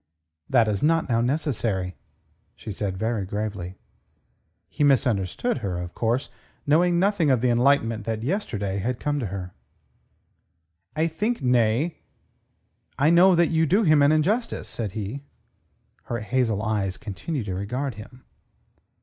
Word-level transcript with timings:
"That 0.49 0.67
is 0.67 0.81
not 0.81 1.07
now 1.09 1.21
necessary," 1.21 1.95
said 2.57 2.93
she 2.95 2.97
very 2.97 3.23
gravely. 3.23 3.75
He 4.67 4.83
misunderstood 4.83 5.59
her, 5.59 5.77
of 5.77 5.93
course, 5.93 6.31
knowing 6.65 6.97
nothing 6.97 7.29
of 7.29 7.41
the 7.41 7.51
enlightenment 7.51 8.05
that 8.05 8.23
yesterday 8.23 8.79
had 8.79 8.99
come 8.99 9.19
to 9.19 9.27
her. 9.27 9.53
"I 10.95 11.05
think..., 11.05 11.43
nay, 11.43 11.99
I 12.97 13.11
know 13.11 13.35
that 13.35 13.51
you 13.51 13.67
do 13.67 13.83
him 13.83 14.01
an 14.01 14.11
injustice," 14.11 14.67
said 14.67 14.93
he. 14.93 15.21
Her 16.05 16.21
hazel 16.21 16.63
eyes 16.63 16.97
continued 16.97 17.45
to 17.45 17.53
regard 17.53 17.93
him. 17.93 18.23